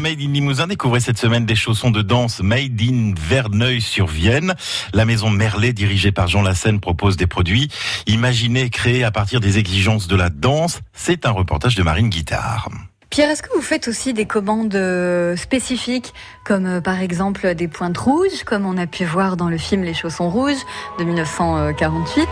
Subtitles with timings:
[0.00, 4.54] Made in Limousin, découvrez cette semaine des chaussons de danse Made in Verneuil-sur-Vienne.
[4.94, 7.68] La maison Merlet, dirigée par Jean Lassène, propose des produits
[8.06, 10.80] imaginés créés à partir des exigences de la danse.
[10.94, 12.70] C'est un reportage de Marine Guitard.
[13.10, 16.14] Pierre, est-ce que vous faites aussi des commandes euh, spécifiques,
[16.44, 19.82] comme euh, par exemple des pointes rouges, comme on a pu voir dans le film
[19.82, 20.64] Les chaussons rouges
[20.98, 22.26] de 1948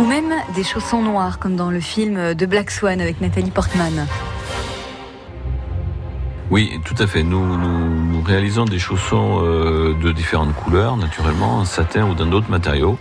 [0.00, 4.06] ou même des chaussons noirs, comme dans le film de Black Swan avec Nathalie Portman.
[6.48, 7.24] Oui, tout à fait.
[7.24, 12.50] Nous, nous, réalisons des chaussons euh, de différentes couleurs, naturellement, en satin ou dans d'autres
[12.50, 12.98] matériaux.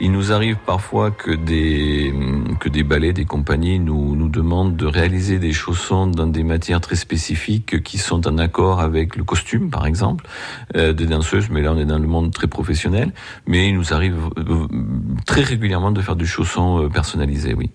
[0.00, 2.14] Il nous arrive parfois que des
[2.58, 6.80] que des ballets, des compagnies nous nous demandent de réaliser des chaussons dans des matières
[6.80, 10.26] très spécifiques qui sont en accord avec le costume, par exemple,
[10.74, 11.50] euh, des danseuses.
[11.50, 13.12] Mais là, on est dans le monde très professionnel.
[13.46, 14.66] Mais il nous arrive euh,
[15.26, 17.70] très régulièrement de faire du chausson personnalisé, oui.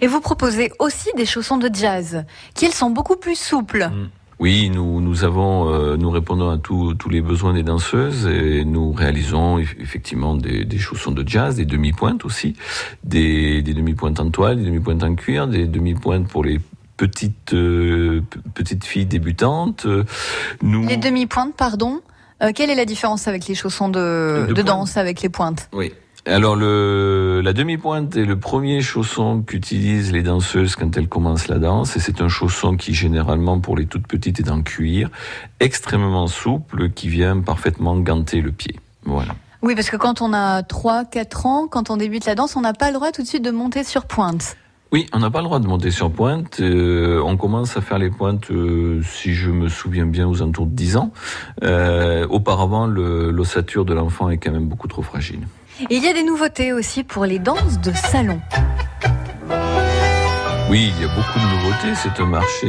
[0.00, 2.24] Et vous proposez aussi des chaussons de jazz,
[2.54, 3.90] qui elles sont beaucoup plus souples.
[3.92, 4.08] Mm.
[4.42, 8.90] Oui, nous, nous avons, euh, nous répondons à tous les besoins des danseuses et nous
[8.90, 12.56] réalisons effectivement des, des chaussons de jazz, des demi-pointes aussi,
[13.04, 16.58] des, des demi-pointes en toile, des demi-pointes en cuir, des demi-pointes pour les
[16.96, 19.86] petites euh, petites filles débutantes.
[20.60, 20.88] Nous...
[20.88, 22.00] Les demi-pointes, pardon.
[22.42, 25.68] Euh, quelle est la différence avec les chaussons de, de, de danse avec les pointes?
[25.72, 25.92] Oui.
[26.24, 31.58] Alors le, la demi-pointe est le premier chausson qu'utilisent les danseuses quand elles commencent la
[31.58, 35.10] danse et c'est un chausson qui généralement pour les toutes petites est en cuir,
[35.58, 38.78] extrêmement souple qui vient parfaitement ganter le pied.
[39.04, 39.34] Voilà.
[39.62, 42.60] Oui, parce que quand on a 3 4 ans, quand on débute la danse, on
[42.60, 44.56] n'a pas le droit tout de suite de monter sur pointe.
[44.92, 46.60] Oui, on n'a pas le droit de monter sur pointe.
[46.60, 50.66] Euh, on commence à faire les pointes, euh, si je me souviens bien, aux alentours
[50.66, 51.12] de 10 ans.
[51.62, 55.40] Euh, auparavant, l'ossature de l'enfant est quand même beaucoup trop fragile
[55.90, 58.40] il y a des nouveautés aussi pour les danses de salon.
[60.70, 61.94] Oui, il y a beaucoup de nouveautés.
[61.96, 62.68] C'est un marché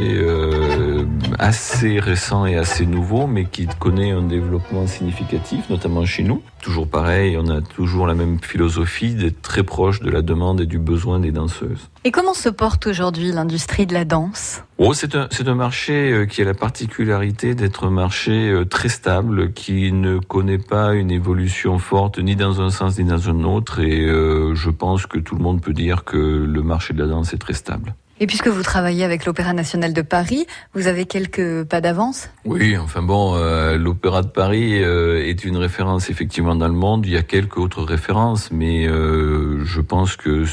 [1.38, 6.42] assez récent et assez nouveau, mais qui connaît un développement significatif, notamment chez nous.
[6.62, 10.66] Toujours pareil, on a toujours la même philosophie d'être très proche de la demande et
[10.66, 11.90] du besoin des danseuses.
[12.04, 14.62] Et comment se porte aujourd'hui l'industrie de la danse?
[14.78, 19.52] Oh, c'est un, marché euh, qui a la particularité d'être un marché euh, très stable,
[19.52, 23.80] qui ne connaît pas une évolution forte ni dans un sens ni dans un autre.
[23.80, 27.08] Et euh, je pense que tout le monde peut dire que le marché de la
[27.08, 27.94] danse est très stable.
[28.20, 32.30] Et puisque vous travaillez avec l'Opéra national de Paris, vous avez quelques pas d'avance?
[32.44, 33.36] Oui, enfin bon,
[33.76, 37.06] l'Opéra de Paris est une référence effectivement dans le monde.
[37.06, 40.44] Il y a quelques autres références, mais je pense que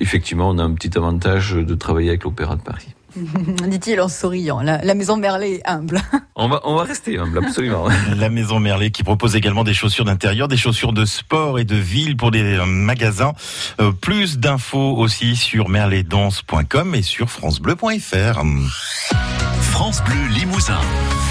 [0.00, 2.94] effectivement on a un petit avantage de travailler avec l'Opéra de Paris.
[3.68, 4.60] Dit-il en souriant.
[4.60, 6.00] La, maison Merlet est humble.
[6.36, 7.86] On va, on va rester humble, absolument.
[8.16, 11.76] la maison Merlet qui propose également des chaussures d'intérieur, des chaussures de sport et de
[11.76, 13.34] ville pour des euh, magasins.
[13.78, 18.42] Euh, plus d'infos aussi sur merletdanse.com et sur francebleu.fr.
[19.60, 20.80] France Bleu Limousin.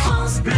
[0.03, 0.53] France Bleu.